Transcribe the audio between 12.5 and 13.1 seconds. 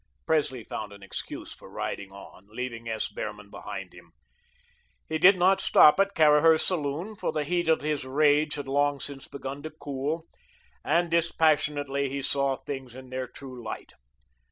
things